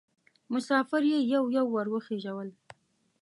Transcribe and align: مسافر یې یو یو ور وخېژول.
مسافر 0.53 1.01
یې 1.11 1.19
یو 1.33 1.43
یو 1.57 1.65
ور 1.73 1.87
وخېژول. 1.93 2.49